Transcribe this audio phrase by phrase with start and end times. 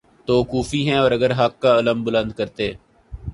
[0.27, 2.71] تو کوفی ہیں اور اگر حق کا علم بلند کرتے